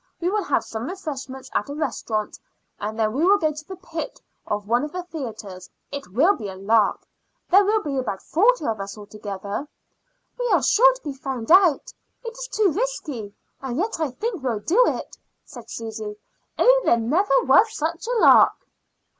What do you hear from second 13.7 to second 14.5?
yet I think